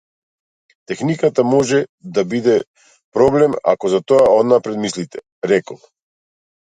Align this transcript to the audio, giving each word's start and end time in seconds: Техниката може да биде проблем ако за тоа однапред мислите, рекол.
Техниката 0.91 1.43
може 1.49 1.81
да 2.15 2.23
биде 2.31 2.55
проблем 3.17 3.53
ако 3.73 3.91
за 3.95 3.99
тоа 4.13 4.23
однапред 4.39 4.81
мислите, 4.87 5.23
рекол. 5.53 5.79